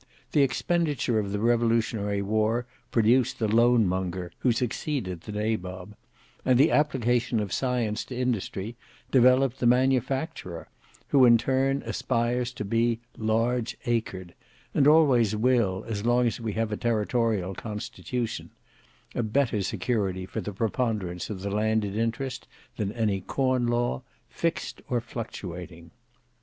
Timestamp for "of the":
1.19-1.37, 21.29-21.51